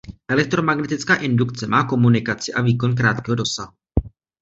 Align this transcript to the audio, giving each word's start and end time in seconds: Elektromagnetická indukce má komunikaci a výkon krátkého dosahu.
Elektromagnetická 0.29 1.15
indukce 1.15 1.67
má 1.67 1.83
komunikaci 1.85 2.53
a 2.53 2.61
výkon 2.61 2.95
krátkého 2.95 3.35
dosahu. 3.35 3.71